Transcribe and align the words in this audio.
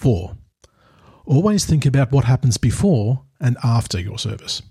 4. 0.00 0.34
Always 1.26 1.66
think 1.66 1.84
about 1.84 2.10
what 2.10 2.24
happens 2.24 2.56
before 2.56 3.20
and 3.38 3.58
after 3.62 4.00
your 4.00 4.18
service. 4.18 4.62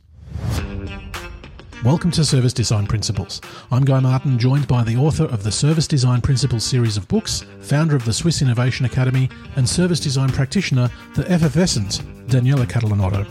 Welcome 1.85 2.09
to 2.11 2.25
Service 2.25 2.51
Design 2.51 2.87
Principles. 2.87 3.39
I'm 3.69 3.85
Guy 3.85 3.99
Martin, 3.99 4.39
joined 4.39 4.67
by 4.67 4.83
the 4.83 4.95
author 4.95 5.25
of 5.25 5.43
the 5.43 5.51
Service 5.51 5.85
Design 5.85 6.19
Principles 6.21 6.63
series 6.63 6.97
of 6.97 7.07
books, 7.07 7.45
founder 7.61 7.95
of 7.95 8.05
the 8.05 8.11
Swiss 8.11 8.41
Innovation 8.41 8.87
Academy, 8.87 9.29
and 9.55 9.69
service 9.69 9.99
design 9.99 10.29
practitioner, 10.29 10.89
the 11.13 11.29
effervescent 11.29 12.01
Daniele 12.27 12.65
Catalanotto. 12.65 13.27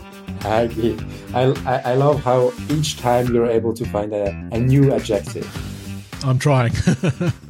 I, 1.33 1.53
I, 1.69 1.91
I 1.91 1.95
love 1.95 2.23
how 2.23 2.53
each 2.69 2.97
time 2.97 3.27
you're 3.33 3.45
able 3.45 3.73
to 3.73 3.83
find 3.83 4.13
a, 4.13 4.29
a 4.53 4.59
new 4.59 4.93
adjective. 4.93 5.45
I'm 6.23 6.39
trying. 6.39 6.71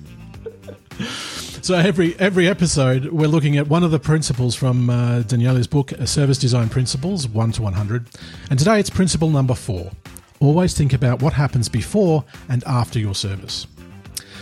so 1.70 1.76
every 1.76 2.18
every 2.18 2.48
episode, 2.48 3.06
we're 3.12 3.28
looking 3.28 3.56
at 3.56 3.68
one 3.68 3.84
of 3.84 3.92
the 3.92 4.00
principles 4.00 4.56
from 4.56 4.90
uh, 4.90 5.22
Daniele's 5.22 5.68
book, 5.68 5.94
Service 6.04 6.40
Design 6.40 6.68
Principles, 6.68 7.28
1 7.28 7.52
to 7.52 7.62
100. 7.62 8.08
And 8.50 8.58
today 8.58 8.80
it's 8.80 8.90
principle 8.90 9.30
number 9.30 9.54
4 9.54 9.92
Always 10.40 10.74
think 10.74 10.94
about 10.94 11.22
what 11.22 11.34
happens 11.34 11.70
before 11.70 12.26
and 12.50 12.64
after 12.64 12.98
your 12.98 13.14
service. 13.14 13.68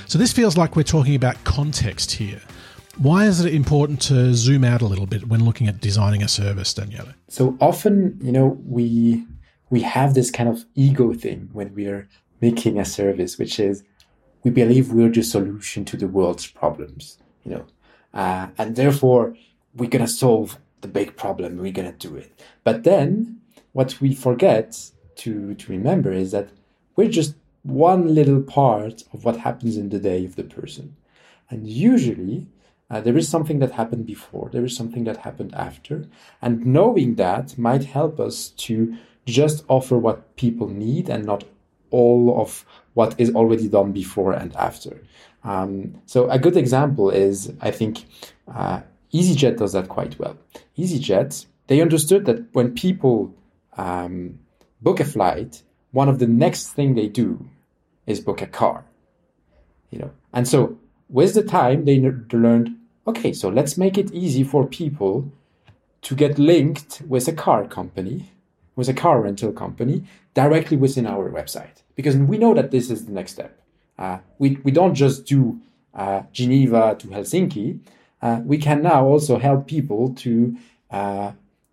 So, 0.05 0.17
this 0.17 0.31
feels 0.31 0.55
like 0.55 0.77
we're 0.77 0.83
talking 0.83 1.15
about 1.15 1.43
context 1.43 2.13
here. 2.13 2.39
Why 2.97 3.25
is 3.25 3.43
it 3.43 3.53
important 3.53 4.01
to 4.03 4.33
zoom 4.33 4.63
out 4.63 4.81
a 4.81 4.85
little 4.85 5.05
bit 5.05 5.27
when 5.27 5.43
looking 5.43 5.67
at 5.67 5.81
designing 5.81 6.23
a 6.23 6.29
service, 6.29 6.73
Daniele? 6.73 7.09
So 7.27 7.57
often, 7.59 8.17
you 8.21 8.31
know, 8.31 8.57
we 8.65 9.27
we 9.69 9.81
have 9.81 10.13
this 10.13 10.31
kind 10.31 10.47
of 10.47 10.63
ego 10.75 11.11
thing 11.11 11.49
when 11.51 11.75
we 11.75 11.87
are 11.87 12.07
making 12.39 12.79
a 12.79 12.85
service, 12.85 13.37
which 13.37 13.59
is 13.59 13.83
we 14.47 14.63
believe 14.63 14.93
we're 14.93 15.09
the 15.09 15.23
solution 15.23 15.83
to 15.83 15.97
the 15.97 16.07
world's 16.07 16.47
problems, 16.47 17.17
you 17.43 17.51
know, 17.51 17.65
uh, 18.13 18.47
and 18.57 18.77
therefore 18.77 19.35
we're 19.75 19.89
gonna 19.89 20.07
solve 20.07 20.57
the 20.79 20.87
big 20.87 21.17
problem. 21.17 21.57
We're 21.57 21.73
gonna 21.73 21.91
do 21.91 22.15
it. 22.15 22.31
But 22.63 22.85
then 22.85 23.41
what 23.73 23.99
we 23.99 24.15
forget 24.15 24.91
to, 25.17 25.53
to 25.55 25.71
remember 25.71 26.13
is 26.13 26.31
that 26.31 26.47
we're 26.95 27.09
just 27.09 27.35
one 27.63 28.15
little 28.15 28.41
part 28.41 29.03
of 29.11 29.25
what 29.25 29.35
happens 29.35 29.75
in 29.75 29.89
the 29.89 29.99
day 29.99 30.23
of 30.23 30.37
the 30.37 30.45
person. 30.45 30.95
And 31.49 31.67
usually, 31.67 32.47
uh, 32.89 33.01
there 33.01 33.17
is 33.17 33.27
something 33.27 33.59
that 33.59 33.73
happened 33.73 34.05
before, 34.05 34.49
there 34.53 34.63
is 34.63 34.77
something 34.77 35.03
that 35.03 35.17
happened 35.17 35.53
after. 35.55 36.05
And 36.41 36.65
knowing 36.65 37.15
that 37.15 37.57
might 37.57 37.83
help 37.83 38.17
us 38.17 38.47
to 38.65 38.95
just 39.25 39.65
offer 39.67 39.97
what 39.97 40.37
people 40.37 40.69
need 40.69 41.09
and 41.09 41.25
not 41.25 41.43
all 41.91 42.39
of 42.41 42.65
what 42.93 43.15
is 43.19 43.33
already 43.35 43.67
done 43.67 43.91
before 43.91 44.33
and 44.33 44.55
after. 44.55 45.01
Um, 45.43 46.01
so, 46.05 46.29
a 46.29 46.39
good 46.39 46.57
example 46.57 47.09
is 47.09 47.53
I 47.61 47.71
think 47.71 48.05
uh, 48.53 48.81
EasyJet 49.13 49.57
does 49.57 49.73
that 49.73 49.87
quite 49.87 50.19
well. 50.19 50.37
EasyJet, 50.77 51.45
they 51.67 51.81
understood 51.81 52.25
that 52.25 52.53
when 52.53 52.73
people 52.73 53.33
um, 53.77 54.39
book 54.81 54.99
a 54.99 55.05
flight, 55.05 55.61
one 55.91 56.09
of 56.09 56.19
the 56.19 56.27
next 56.27 56.69
thing 56.69 56.95
they 56.95 57.07
do 57.07 57.47
is 58.05 58.19
book 58.19 58.41
a 58.41 58.47
car. 58.47 58.85
You 59.91 59.99
know, 59.99 60.11
and 60.33 60.47
so 60.47 60.77
with 61.09 61.33
the 61.33 61.43
time 61.43 61.85
they 61.85 61.99
learned, 61.99 62.75
okay, 63.05 63.31
so 63.31 63.49
let's 63.49 63.77
make 63.77 63.97
it 63.97 64.13
easy 64.13 64.43
for 64.43 64.65
people 64.65 65.31
to 66.01 66.15
get 66.15 66.37
linked 66.37 67.01
with 67.07 67.27
a 67.27 67.33
car 67.33 67.67
company, 67.67 68.31
with 68.77 68.87
a 68.87 68.93
car 68.93 69.21
rental 69.21 69.51
company 69.51 70.03
directly 70.33 70.77
within 70.77 71.05
our 71.05 71.29
website, 71.29 71.83
because 71.95 72.15
we 72.15 72.37
know 72.37 72.53
that 72.53 72.71
this 72.71 72.89
is 72.89 73.05
the 73.05 73.11
next 73.11 73.33
step. 73.33 73.59
Uh, 73.99 74.19
we 74.39 74.57
we 74.63 74.71
don't 74.71 74.95
just 74.95 75.25
do 75.25 75.59
uh, 75.93 76.21
Geneva 76.31 76.95
to 76.99 77.07
Helsinki. 77.07 77.79
Uh, 78.21 78.39
we 78.45 78.57
can 78.57 78.81
now 78.81 79.05
also 79.05 79.37
help 79.37 79.67
people 79.67 80.13
to 80.13 80.55
uh, 80.91 81.31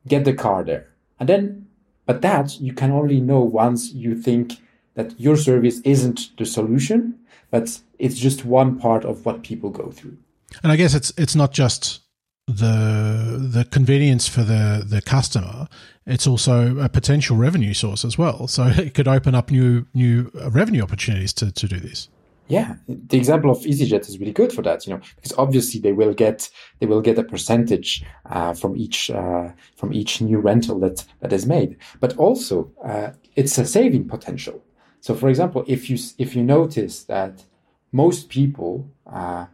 get 0.08 0.24
the 0.24 0.34
car 0.34 0.64
there, 0.64 0.88
and 1.20 1.28
then 1.28 1.66
but 2.06 2.22
that 2.22 2.60
you 2.60 2.72
can 2.72 2.90
only 2.90 3.20
know 3.20 3.40
once 3.40 3.92
you 3.92 4.20
think 4.20 4.60
that 4.94 5.18
your 5.18 5.36
service 5.36 5.80
isn't 5.84 6.30
the 6.38 6.46
solution, 6.46 7.18
but 7.50 7.80
it's 7.98 8.16
just 8.16 8.44
one 8.44 8.78
part 8.78 9.04
of 9.04 9.24
what 9.24 9.42
people 9.42 9.70
go 9.70 9.90
through. 9.90 10.16
And 10.62 10.72
I 10.72 10.76
guess 10.76 10.94
it's 10.94 11.12
it's 11.16 11.36
not 11.36 11.52
just 11.52 12.00
the 12.46 13.38
the 13.40 13.64
convenience 13.64 14.28
for 14.28 14.42
the 14.42 14.84
the 14.86 15.00
customer 15.00 15.66
it's 16.06 16.26
also 16.26 16.78
a 16.78 16.88
potential 16.88 17.36
revenue 17.36 17.72
source 17.72 18.04
as 18.04 18.18
well. 18.18 18.46
So 18.46 18.66
it 18.76 18.94
could 18.94 19.08
open 19.08 19.34
up 19.34 19.50
new 19.50 19.86
new 19.94 20.30
revenue 20.48 20.82
opportunities 20.82 21.32
to 21.34 21.52
to 21.52 21.68
do 21.68 21.78
this. 21.78 22.08
Yeah, 22.46 22.74
the 22.86 23.16
example 23.16 23.50
of 23.50 23.58
EasyJet 23.60 24.06
is 24.06 24.18
really 24.18 24.32
good 24.32 24.52
for 24.52 24.60
that, 24.62 24.86
you 24.86 24.92
know, 24.92 25.00
because 25.16 25.32
obviously 25.38 25.80
they 25.80 25.92
will 25.92 26.12
get 26.12 26.50
they 26.78 26.86
will 26.86 27.00
get 27.00 27.18
a 27.18 27.24
percentage 27.24 28.04
uh, 28.26 28.52
from 28.52 28.76
each 28.76 29.10
uh, 29.10 29.48
from 29.76 29.94
each 29.94 30.20
new 30.20 30.38
rental 30.38 30.78
that 30.80 31.06
that 31.20 31.32
is 31.32 31.46
made, 31.46 31.78
but 32.00 32.14
also 32.18 32.70
uh, 32.84 33.10
it's 33.34 33.56
a 33.56 33.64
saving 33.64 34.08
potential. 34.08 34.62
So, 35.00 35.14
for 35.14 35.30
example, 35.30 35.64
if 35.66 35.88
you 35.88 35.96
if 36.18 36.36
you 36.36 36.42
notice 36.42 37.04
that 37.04 37.44
most 37.92 38.28
people 38.28 38.90
uh, 39.06 39.46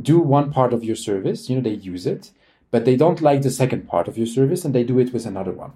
do 0.00 0.18
one 0.18 0.50
part 0.52 0.72
of 0.72 0.84
your 0.84 0.96
service, 0.96 1.48
you 1.48 1.56
know, 1.56 1.62
they 1.62 1.70
use 1.70 2.06
it, 2.06 2.30
but 2.70 2.84
they 2.84 2.96
don't 2.96 3.22
like 3.22 3.42
the 3.42 3.50
second 3.50 3.88
part 3.88 4.08
of 4.08 4.18
your 4.18 4.26
service, 4.26 4.64
and 4.64 4.74
they 4.74 4.84
do 4.84 4.98
it 4.98 5.12
with 5.12 5.26
another 5.26 5.52
one, 5.52 5.72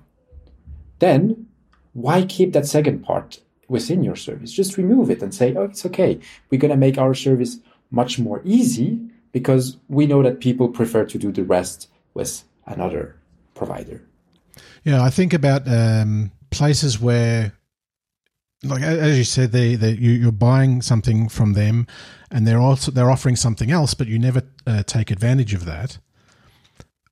then 0.99 1.47
why 1.93 2.25
keep 2.25 2.53
that 2.53 2.67
second 2.67 3.05
part 3.05 3.41
within 3.69 4.03
your 4.03 4.17
service. 4.17 4.53
Just 4.53 4.77
remove 4.77 5.11
it 5.11 5.23
and 5.23 5.35
say, 5.35 5.55
oh, 5.55 5.65
it's 5.65 5.85
okay. 5.87 6.19
We're 6.51 6.61
going 6.61 6.71
to 6.71 6.77
make 6.77 6.99
our 6.99 7.15
service 7.15 7.59
much 7.91 8.19
more 8.19 8.41
easy 8.45 8.99
because 9.33 9.77
we 9.89 10.07
know 10.07 10.23
that 10.23 10.41
people 10.41 10.69
prefer 10.69 11.05
to 11.05 11.19
do 11.19 11.31
the 11.31 11.45
rest 11.45 11.89
with 12.15 12.45
another 12.67 13.17
provider. 13.55 14.03
Yeah, 14.85 15.03
I 15.03 15.11
think 15.11 15.35
about 15.35 15.69
um, 15.69 16.33
places 16.51 16.99
where, 17.01 17.53
like 18.63 18.83
as 18.83 19.17
you 19.17 19.25
said, 19.25 19.53
they, 19.53 19.75
they 19.77 19.93
you, 19.93 20.29
are 20.29 20.33
buying 20.33 20.83
something 20.83 21.29
from 21.29 21.53
them, 21.53 21.87
and 22.31 22.47
they're 22.47 22.61
also 22.61 22.91
they're 22.91 23.11
offering 23.11 23.37
something 23.37 23.71
else, 23.71 23.95
but 23.95 24.09
you 24.09 24.19
never 24.19 24.43
uh, 24.67 24.83
take 24.83 25.11
advantage 25.11 25.55
of 25.55 25.65
that. 25.65 25.99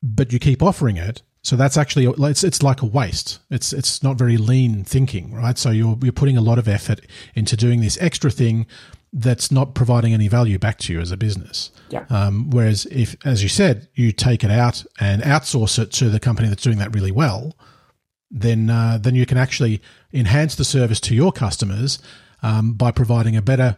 But 0.03 0.33
you 0.33 0.39
keep 0.39 0.63
offering 0.63 0.97
it, 0.97 1.23
so 1.43 1.55
that's 1.55 1.77
actually 1.77 2.13
it's 2.27 2.43
it's 2.43 2.63
like 2.63 2.83
a 2.83 2.87
waste. 2.87 3.39
It's 3.51 3.73
it's 3.73 4.03
not 4.03 4.19
very 4.19 4.37
lean 4.37 4.83
thinking, 4.83 5.33
right? 5.33 5.57
So 5.57 5.71
you're 5.71 5.97
you're 6.03 6.13
putting 6.13 6.37
a 6.37 6.41
lot 6.41 6.59
of 6.59 6.67
effort 6.67 7.01
into 7.35 7.57
doing 7.57 7.81
this 7.81 7.97
extra 8.01 8.31
thing 8.31 8.67
that's 9.13 9.51
not 9.51 9.75
providing 9.75 10.13
any 10.13 10.29
value 10.29 10.59
back 10.59 10.79
to 10.79 10.93
you 10.93 11.01
as 11.01 11.11
a 11.11 11.17
business. 11.17 11.71
Yeah. 11.91 12.05
Um, 12.11 12.51
whereas 12.51 12.87
if, 12.87 13.17
as 13.25 13.43
you 13.43 13.49
said, 13.49 13.89
you 13.95 14.13
take 14.13 14.45
it 14.45 14.51
out 14.51 14.85
and 15.01 15.23
outsource 15.23 15.79
it 15.79 15.93
to 15.93 16.11
the 16.11 16.21
company 16.21 16.49
that's 16.49 16.63
doing 16.63 16.79
that 16.79 16.95
really 16.95 17.13
well, 17.13 17.57
then 18.31 18.71
uh, 18.71 18.99
then 19.01 19.15
you 19.15 19.27
can 19.27 19.39
actually 19.39 19.81
enhance 20.13 20.55
the 20.55 20.65
service 20.65 21.01
to 21.01 21.15
your 21.15 21.33
customers 21.33 21.99
um, 22.43 22.75
by 22.75 22.91
providing 22.91 23.37
a 23.37 23.43
better 23.43 23.77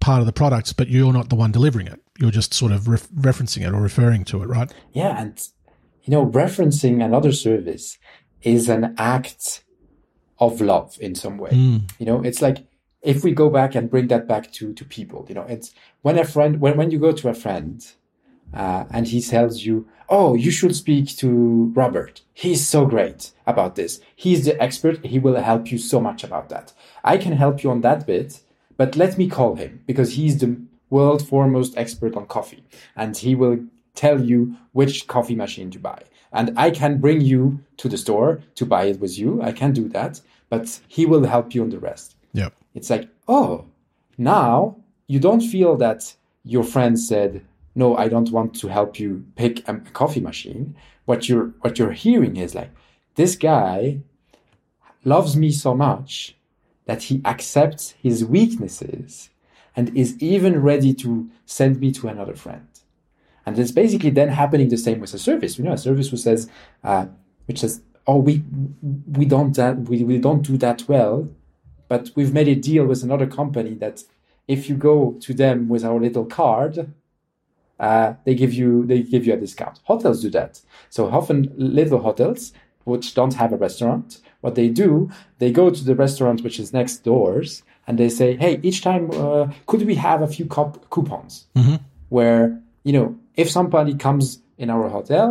part 0.00 0.20
of 0.20 0.26
the 0.26 0.32
products, 0.32 0.72
but 0.72 0.88
you're 0.88 1.12
not 1.12 1.28
the 1.28 1.36
one 1.36 1.52
delivering 1.52 1.86
it. 1.86 2.00
You're 2.18 2.30
just 2.30 2.54
sort 2.54 2.72
of 2.72 2.88
re- 2.88 2.98
referencing 2.98 3.66
it 3.66 3.72
or 3.72 3.80
referring 3.80 4.24
to 4.26 4.42
it, 4.42 4.46
right? 4.46 4.72
Yeah, 4.92 5.20
and 5.20 5.40
you 6.04 6.12
know, 6.12 6.26
referencing 6.26 7.04
another 7.04 7.32
service 7.32 7.98
is 8.42 8.68
an 8.68 8.94
act 8.96 9.64
of 10.38 10.60
love 10.60 10.96
in 11.00 11.14
some 11.14 11.36
way. 11.36 11.50
Mm. 11.50 11.90
You 11.98 12.06
know, 12.06 12.22
it's 12.22 12.40
like 12.40 12.66
if 13.02 13.24
we 13.24 13.32
go 13.32 13.50
back 13.50 13.74
and 13.74 13.90
bring 13.90 14.08
that 14.08 14.26
back 14.26 14.52
to 14.52 14.72
to 14.72 14.84
people, 14.84 15.26
you 15.28 15.34
know, 15.34 15.46
it's 15.48 15.74
when 16.02 16.18
a 16.18 16.24
friend 16.24 16.60
when 16.60 16.76
when 16.76 16.90
you 16.90 16.98
go 16.98 17.12
to 17.12 17.28
a 17.28 17.34
friend 17.34 17.86
uh, 18.54 18.84
and 18.90 19.06
he 19.06 19.20
tells 19.20 19.64
you, 19.64 19.86
"Oh, 20.08 20.34
you 20.34 20.50
should 20.50 20.74
speak 20.74 21.16
to 21.18 21.72
Robert. 21.74 22.22
He's 22.32 22.66
so 22.66 22.86
great 22.86 23.32
about 23.46 23.74
this. 23.76 24.00
He's 24.16 24.44
the 24.44 24.60
expert. 24.60 25.04
He 25.04 25.18
will 25.18 25.40
help 25.40 25.70
you 25.70 25.78
so 25.78 26.00
much 26.00 26.24
about 26.24 26.48
that. 26.48 26.72
I 27.04 27.16
can 27.16 27.32
help 27.32 27.62
you 27.62 27.70
on 27.70 27.80
that 27.82 28.06
bit, 28.06 28.40
but 28.76 28.96
let 28.96 29.18
me 29.18 29.28
call 29.28 29.56
him 29.56 29.82
because 29.86 30.14
he's 30.14 30.38
the 30.38 30.56
world 30.90 31.26
foremost 31.26 31.76
expert 31.76 32.16
on 32.16 32.26
coffee, 32.26 32.64
and 32.96 33.16
he 33.16 33.34
will 33.34 33.58
tell 33.94 34.20
you 34.20 34.56
which 34.72 35.06
coffee 35.06 35.36
machine 35.36 35.70
to 35.70 35.78
buy. 35.78 36.02
And 36.32 36.56
I 36.56 36.70
can 36.70 36.98
bring 36.98 37.20
you 37.20 37.60
to 37.78 37.88
the 37.88 37.98
store 37.98 38.40
to 38.54 38.64
buy 38.64 38.84
it 38.84 39.00
with 39.00 39.18
you. 39.18 39.42
I 39.42 39.52
can 39.52 39.72
do 39.72 39.88
that, 39.88 40.20
but 40.48 40.80
he 40.88 41.06
will 41.06 41.24
help 41.24 41.54
you 41.54 41.62
on 41.62 41.70
the 41.70 41.78
rest. 41.78 42.16
Yeah. 42.32 42.50
It's 42.74 42.90
like, 42.90 43.08
oh, 43.26 43.66
now 44.16 44.76
you 45.06 45.18
don't 45.18 45.40
feel 45.40 45.76
that 45.78 46.14
your 46.44 46.64
friend 46.64 46.98
said, 46.98 47.44
no, 47.80 47.96
I 47.96 48.08
don't 48.08 48.30
want 48.30 48.54
to 48.60 48.68
help 48.68 49.00
you 49.00 49.24
pick 49.34 49.66
a, 49.66 49.74
coffee 50.00 50.20
machine. 50.20 50.76
What 51.06 51.28
you're 51.28 51.48
what 51.62 51.78
you're 51.78 51.98
hearing 52.06 52.36
is 52.36 52.54
like, 52.54 52.70
this 53.20 53.34
guy 53.36 54.00
loves 55.04 55.32
me 55.42 55.50
so 55.50 55.74
much 55.74 56.36
that 56.84 57.04
he 57.04 57.22
accepts 57.24 57.84
his 58.06 58.18
weaknesses 58.36 59.30
and 59.74 59.96
is 59.96 60.10
even 60.34 60.62
ready 60.70 60.92
to 61.02 61.10
send 61.46 61.80
me 61.80 61.90
to 61.92 62.08
another 62.08 62.36
friend. 62.44 62.68
And 63.46 63.58
it's 63.58 63.72
basically 63.82 64.10
then 64.10 64.28
happening 64.28 64.68
the 64.68 64.76
same 64.86 65.00
with 65.00 65.14
a 65.14 65.18
service. 65.18 65.52
You 65.56 65.64
know, 65.64 65.72
a 65.72 65.86
service 65.88 66.10
who 66.10 66.18
says, 66.18 66.40
uh, 66.84 67.06
which 67.46 67.60
says, 67.60 67.80
"Oh, 68.06 68.18
we 68.28 68.44
we 69.18 69.24
don't 69.24 69.56
that 69.56 69.74
we, 69.88 70.04
we 70.04 70.18
don't 70.18 70.42
do 70.50 70.56
that 70.58 70.80
well, 70.86 71.16
but 71.88 72.02
we've 72.14 72.34
made 72.38 72.48
a 72.48 72.62
deal 72.70 72.84
with 72.90 73.02
another 73.02 73.28
company 73.40 73.74
that 73.84 73.96
if 74.54 74.68
you 74.68 74.76
go 74.76 74.96
to 75.26 75.32
them 75.42 75.68
with 75.72 75.82
our 75.84 75.98
little 76.06 76.26
card, 76.26 76.74
uh, 77.80 78.14
they 78.24 78.34
give 78.34 78.52
you 78.52 78.84
they 78.86 79.02
give 79.02 79.26
you 79.26 79.32
a 79.32 79.36
discount. 79.36 79.80
Hotels 79.84 80.22
do 80.22 80.30
that. 80.30 80.60
So 80.90 81.08
often 81.10 81.36
little 81.56 82.00
hotels 82.00 82.52
which 82.84 83.14
don't 83.14 83.34
have 83.34 83.52
a 83.52 83.56
restaurant, 83.56 84.20
what 84.40 84.54
they 84.54 84.68
do, 84.68 85.10
they 85.38 85.50
go 85.52 85.70
to 85.70 85.84
the 85.84 85.94
restaurant 85.94 86.42
which 86.42 86.58
is 86.60 86.72
next 86.72 86.98
doors 87.04 87.62
and 87.86 87.98
they 87.98 88.08
say, 88.08 88.36
hey, 88.36 88.58
each 88.62 88.82
time 88.82 89.10
uh, 89.12 89.46
could 89.66 89.82
we 89.86 89.94
have 89.96 90.22
a 90.22 90.26
few 90.28 90.46
cop- 90.46 90.88
coupons 90.90 91.46
Mm-hmm. 91.56 91.76
where 92.10 92.60
you 92.84 92.92
know 92.92 93.16
if 93.36 93.50
somebody 93.50 93.94
comes 93.94 94.42
in 94.58 94.68
our 94.70 94.88
hotel, 94.88 95.26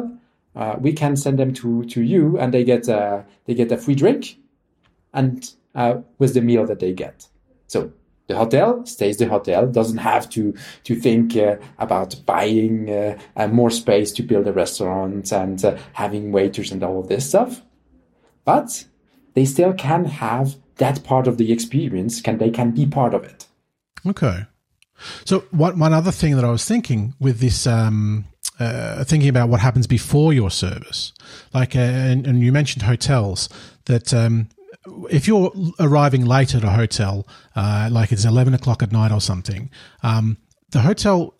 uh, 0.56 0.76
we 0.80 0.92
can 0.94 1.16
send 1.16 1.38
them 1.38 1.54
to 1.54 1.84
to 1.86 2.02
you 2.02 2.40
and 2.40 2.54
they 2.54 2.64
get 2.64 2.88
a, 2.88 3.26
they 3.46 3.54
get 3.54 3.72
a 3.72 3.78
free 3.78 3.96
drink 3.96 4.38
and 5.14 5.54
uh, 5.76 5.96
with 6.18 6.34
the 6.34 6.42
meal 6.42 6.66
that 6.66 6.80
they 6.80 6.94
get. 6.94 7.28
So 7.68 7.92
the 8.30 8.38
hotel 8.38 8.86
stays 8.86 9.18
the 9.18 9.28
hotel, 9.28 9.68
doesn't 9.68 9.98
have 9.98 10.30
to 10.30 10.54
to 10.84 10.96
think 10.96 11.36
uh, 11.36 11.56
about 11.80 12.16
buying 12.26 12.90
uh, 12.90 13.18
uh, 13.36 13.48
more 13.48 13.72
space 13.72 14.12
to 14.14 14.24
build 14.24 14.48
a 14.48 14.54
restaurant 14.54 15.32
and 15.32 15.66
uh, 15.66 15.76
having 15.94 16.32
waiters 16.32 16.72
and 16.72 16.84
all 16.84 17.00
of 17.00 17.08
this 17.08 17.28
stuff. 17.28 17.64
But 18.46 18.86
they 19.34 19.46
still 19.46 19.74
can 19.74 20.06
have 20.06 20.56
that 20.76 21.04
part 21.04 21.28
of 21.28 21.38
the 21.38 21.52
experience. 21.52 22.22
Can 22.22 22.38
they 22.38 22.52
can 22.52 22.72
be 22.72 22.86
part 22.86 23.14
of 23.16 23.24
it? 23.24 23.48
Okay. 24.06 24.46
So 25.26 25.46
what 25.50 25.76
one 25.76 25.94
other 25.94 26.12
thing 26.12 26.36
that 26.36 26.46
I 26.46 26.52
was 26.52 26.66
thinking 26.66 27.16
with 27.20 27.40
this, 27.40 27.66
um, 27.66 28.26
uh, 28.60 29.04
thinking 29.06 29.30
about 29.30 29.50
what 29.50 29.60
happens 29.60 29.88
before 29.88 30.34
your 30.34 30.52
service, 30.52 31.14
like, 31.52 31.76
uh, 31.76 31.80
and, 31.80 32.28
and 32.28 32.40
you 32.40 32.52
mentioned 32.52 32.84
hotels 32.84 33.50
that. 33.86 34.14
Um, 34.14 34.50
if 35.10 35.28
you're 35.28 35.52
arriving 35.80 36.26
late 36.26 36.56
at 36.56 36.64
a 36.64 36.70
hotel, 36.70 37.28
uh, 37.56 37.90
like 37.92 38.12
it's 38.12 38.26
11 38.26 38.54
o'clock 38.54 38.84
at 38.84 38.92
night 38.92 39.12
or 39.12 39.22
something, 39.22 39.70
um, 40.04 40.38
the 40.72 40.82
hotel, 40.82 41.34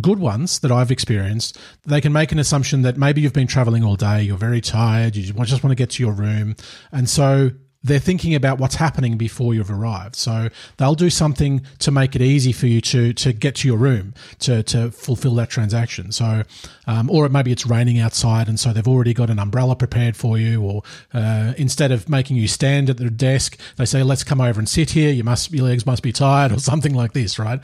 good 0.00 0.18
ones 0.18 0.60
that 0.60 0.70
I've 0.70 0.90
experienced, 0.90 1.58
they 1.84 2.00
can 2.00 2.12
make 2.12 2.32
an 2.32 2.38
assumption 2.38 2.82
that 2.82 2.96
maybe 2.96 3.20
you've 3.20 3.32
been 3.32 3.46
traveling 3.46 3.84
all 3.84 3.96
day, 3.96 4.22
you're 4.22 4.36
very 4.36 4.60
tired, 4.60 5.16
you 5.16 5.22
just 5.22 5.64
want 5.64 5.70
to 5.70 5.74
get 5.74 5.90
to 5.90 6.02
your 6.02 6.12
room. 6.12 6.54
And 6.92 7.08
so 7.08 7.50
they're 7.82 8.00
thinking 8.00 8.34
about 8.34 8.58
what's 8.58 8.74
happening 8.74 9.16
before 9.16 9.54
you've 9.54 9.70
arrived. 9.70 10.16
So 10.16 10.48
they'll 10.78 10.96
do 10.96 11.10
something 11.10 11.62
to 11.78 11.90
make 11.92 12.16
it 12.16 12.22
easy 12.22 12.52
for 12.52 12.66
you 12.66 12.80
to 12.80 13.12
to 13.12 13.32
get 13.32 13.54
to 13.56 13.68
your 13.68 13.76
room 13.76 14.14
to 14.40 14.62
to 14.64 14.90
fulfill 14.90 15.34
that 15.36 15.48
transaction. 15.48 16.10
So, 16.10 16.42
um, 16.86 17.08
or 17.08 17.28
maybe 17.28 17.52
it's 17.52 17.66
raining 17.66 18.00
outside, 18.00 18.48
and 18.48 18.58
so 18.58 18.72
they've 18.72 18.86
already 18.88 19.14
got 19.14 19.30
an 19.30 19.38
umbrella 19.38 19.76
prepared 19.76 20.16
for 20.16 20.38
you. 20.38 20.60
Or 20.62 20.82
uh, 21.14 21.54
instead 21.56 21.92
of 21.92 22.08
making 22.08 22.36
you 22.36 22.48
stand 22.48 22.90
at 22.90 22.96
the 22.96 23.10
desk, 23.10 23.58
they 23.76 23.84
say, 23.84 24.02
"Let's 24.02 24.24
come 24.24 24.40
over 24.40 24.58
and 24.58 24.68
sit 24.68 24.90
here. 24.90 25.12
You 25.12 25.22
must 25.22 25.52
your 25.52 25.66
legs 25.66 25.86
must 25.86 26.02
be 26.02 26.12
tired," 26.12 26.50
or 26.56 26.58
something 26.58 26.94
like 26.94 27.12
this, 27.12 27.38
right? 27.38 27.60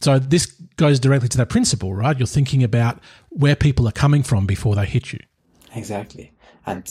So 0.00 0.18
this 0.18 0.46
goes 0.76 0.98
directly 0.98 1.28
to 1.28 1.36
that 1.38 1.50
principle, 1.50 1.92
right? 1.94 2.16
You're 2.18 2.26
thinking 2.26 2.62
about 2.62 3.00
where 3.28 3.54
people 3.54 3.86
are 3.86 3.92
coming 3.92 4.22
from 4.22 4.46
before 4.46 4.74
they 4.74 4.86
hit 4.86 5.12
you. 5.12 5.18
Exactly. 5.74 6.32
And 6.64 6.90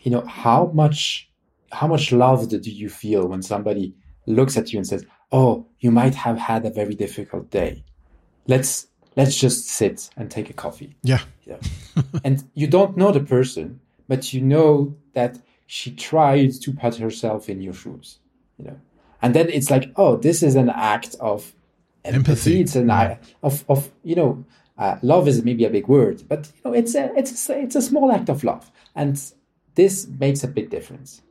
you 0.00 0.10
know, 0.10 0.22
how 0.22 0.70
much 0.74 1.29
how 1.72 1.86
much 1.86 2.12
love 2.12 2.48
do 2.48 2.70
you 2.70 2.88
feel 2.88 3.26
when 3.26 3.42
somebody 3.42 3.94
looks 4.26 4.56
at 4.56 4.72
you 4.72 4.78
and 4.78 4.86
says, 4.86 5.04
"Oh, 5.32 5.66
you 5.80 5.90
might 5.90 6.14
have 6.14 6.38
had 6.38 6.64
a 6.64 6.70
very 6.70 6.94
difficult 6.94 7.50
day. 7.50 7.84
Let's 8.46 8.88
let's 9.16 9.36
just 9.36 9.68
sit 9.68 10.10
and 10.16 10.30
take 10.30 10.50
a 10.50 10.52
coffee." 10.52 10.94
Yeah. 11.02 11.20
Yeah. 11.44 11.58
and 12.24 12.44
you 12.54 12.66
don't 12.66 12.96
know 12.96 13.12
the 13.12 13.20
person, 13.20 13.80
but 14.08 14.32
you 14.32 14.40
know 14.40 14.94
that 15.14 15.38
she 15.66 15.92
tried 15.92 16.52
to 16.62 16.72
put 16.72 16.96
herself 16.96 17.48
in 17.48 17.60
your 17.60 17.74
shoes, 17.74 18.18
you 18.58 18.64
know. 18.66 18.78
And 19.22 19.34
then 19.34 19.48
it's 19.50 19.70
like, 19.70 19.92
"Oh, 19.96 20.16
this 20.16 20.42
is 20.42 20.54
an 20.56 20.70
act 20.70 21.16
of 21.20 21.54
empathy. 22.04 22.30
Empathy. 22.30 22.60
It's 22.60 22.76
an 22.76 22.90
act 22.90 23.34
of 23.42 23.64
of, 23.68 23.90
you 24.02 24.14
know, 24.16 24.44
uh, 24.78 24.96
love 25.02 25.28
is 25.28 25.44
maybe 25.44 25.64
a 25.64 25.70
big 25.70 25.88
word, 25.88 26.22
but 26.28 26.50
you 26.56 26.70
know, 26.70 26.72
it's 26.76 26.94
a 26.94 27.12
it's 27.16 27.48
a, 27.48 27.60
it's 27.60 27.76
a 27.76 27.82
small 27.82 28.10
act 28.10 28.28
of 28.28 28.42
love, 28.44 28.70
and 28.94 29.20
this 29.74 30.06
makes 30.18 30.42
a 30.42 30.48
big 30.48 30.70
difference. 30.70 31.22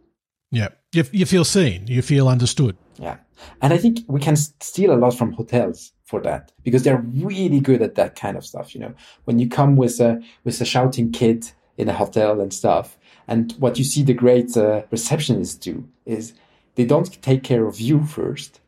Yeah. 0.52 0.70
You, 0.92 1.04
you 1.12 1.26
feel 1.26 1.46
seen. 1.46 1.86
You 1.88 2.02
feel 2.02 2.28
understood. 2.28 2.76
Yeah, 2.98 3.18
and 3.62 3.74
I 3.74 3.78
think 3.78 4.00
we 4.08 4.20
can 4.20 4.36
steal 4.36 4.94
a 4.94 4.98
lot 4.98 5.14
from 5.16 5.34
hotels 5.34 5.94
for 6.04 6.20
that 6.22 6.52
because 6.64 6.84
they're 6.84 7.06
really 7.14 7.60
good 7.60 7.82
at 7.82 7.96
that 7.96 8.16
kind 8.16 8.36
of 8.36 8.46
stuff. 8.46 8.74
You 8.74 8.82
know, 8.82 8.94
when 9.26 9.40
you 9.40 9.48
come 9.48 9.76
with 9.76 10.00
a 10.00 10.22
with 10.44 10.60
a 10.60 10.66
shouting 10.66 11.12
kid 11.12 11.52
in 11.78 11.88
a 11.88 11.94
hotel 11.94 12.42
and 12.42 12.54
stuff, 12.54 12.98
and 13.28 13.54
what 13.60 13.78
you 13.78 13.84
see 13.84 14.04
the 14.04 14.14
great 14.14 14.58
uh, 14.58 14.82
receptionists 14.92 15.60
do 15.60 15.88
is 16.06 16.34
they 16.76 16.86
don't 16.86 17.22
take 17.22 17.44
care 17.44 17.68
of 17.68 17.80
you 17.80 18.04
first; 18.04 18.60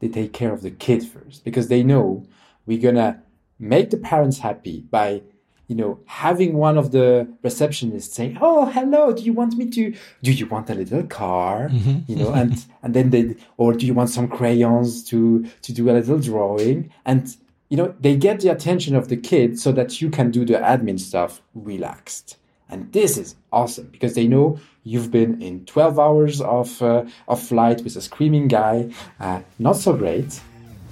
they 0.00 0.08
take 0.08 0.32
care 0.32 0.52
of 0.52 0.62
the 0.62 0.70
kid 0.70 1.02
first 1.02 1.44
because 1.44 1.68
they 1.68 1.82
know 1.82 2.26
we're 2.66 2.80
gonna 2.80 3.22
make 3.58 3.90
the 3.90 3.96
parents 3.96 4.38
happy 4.38 4.82
by 4.90 5.22
you 5.70 5.76
know, 5.76 6.00
having 6.06 6.54
one 6.54 6.76
of 6.76 6.90
the 6.90 7.28
receptionists 7.44 8.10
say, 8.10 8.36
"Oh, 8.40 8.66
hello. 8.66 9.12
Do 9.12 9.22
you 9.22 9.32
want 9.32 9.56
me 9.56 9.70
to? 9.70 9.94
Do 10.20 10.32
you 10.32 10.46
want 10.46 10.68
a 10.68 10.74
little 10.74 11.04
car? 11.04 11.70
You 12.08 12.16
know, 12.16 12.32
and 12.32 12.52
and 12.82 12.92
then 12.92 13.10
they, 13.10 13.36
or 13.56 13.72
do 13.72 13.86
you 13.86 13.94
want 13.94 14.10
some 14.10 14.26
crayons 14.26 15.04
to 15.10 15.46
to 15.62 15.72
do 15.72 15.88
a 15.88 15.92
little 15.92 16.18
drawing? 16.18 16.92
And 17.06 17.36
you 17.68 17.76
know, 17.76 17.94
they 18.00 18.16
get 18.16 18.40
the 18.40 18.48
attention 18.48 18.96
of 18.96 19.06
the 19.06 19.16
kid 19.16 19.60
so 19.60 19.70
that 19.70 20.02
you 20.02 20.10
can 20.10 20.32
do 20.32 20.44
the 20.44 20.54
admin 20.54 20.98
stuff 20.98 21.40
relaxed. 21.54 22.36
And 22.68 22.92
this 22.92 23.16
is 23.16 23.36
awesome 23.52 23.90
because 23.92 24.14
they 24.14 24.26
know 24.26 24.58
you've 24.82 25.12
been 25.12 25.40
in 25.40 25.66
12 25.66 26.00
hours 26.00 26.40
of 26.40 26.82
uh, 26.82 27.04
of 27.28 27.40
flight 27.40 27.84
with 27.84 27.94
a 27.94 28.00
screaming 28.00 28.48
guy, 28.48 28.90
uh, 29.20 29.42
not 29.60 29.76
so 29.76 29.92
great, 29.92 30.40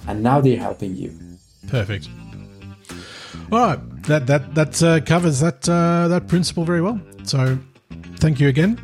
and 0.07 0.23
now 0.23 0.39
they're 0.39 0.63
helping 0.69 0.95
you. 0.95 1.11
Perfect. 1.67 2.07
All 3.51 3.59
right, 3.59 3.79
that 4.09 4.25
that 4.27 4.55
that 4.55 4.83
uh, 4.83 4.99
covers 5.01 5.39
that 5.39 5.69
uh, 5.69 6.07
that 6.09 6.27
principle 6.27 6.65
very 6.65 6.81
well. 6.81 6.99
So, 7.23 7.57
thank 8.17 8.39
you 8.39 8.49
again, 8.49 8.81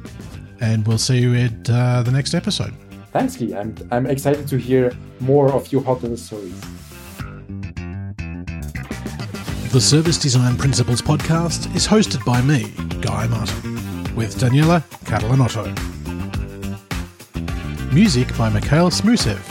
and 0.62 0.88
we'll 0.88 1.00
see 1.00 1.20
you 1.20 1.36
at 1.36 1.70
uh, 1.70 2.04
the 2.04 2.12
next 2.12 2.34
episode. 2.34 2.74
Thanks, 3.12 3.40
Lee. 3.40 3.56
I'm, 3.56 3.76
I'm 3.92 4.06
excited 4.06 4.48
to 4.50 4.58
hear 4.58 4.92
more 5.20 5.52
of 5.52 5.72
your 5.72 5.82
hotel 5.82 6.16
stories. 6.18 6.60
The 9.72 9.82
Service 9.82 10.18
Design 10.18 10.58
Principles 10.58 11.02
podcast 11.02 11.74
is 11.76 11.88
hosted 11.88 12.24
by 12.24 12.42
me, 12.42 12.72
Guy 13.02 13.28
Martin, 13.28 14.16
with 14.16 14.40
Daniele 14.40 14.80
Catalanotto. 15.06 15.66
Music 17.94 18.38
by 18.38 18.50
Mikhail 18.50 18.90
Smusev. 18.90 19.42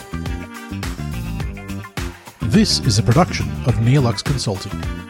This 2.42 2.80
is 2.80 2.98
a 2.98 3.02
production 3.02 3.48
of 3.66 3.74
Neolux 3.76 4.22
Consulting. 4.22 5.03